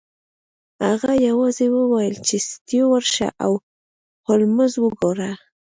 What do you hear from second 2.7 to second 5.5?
ورشه او هولمز وګوره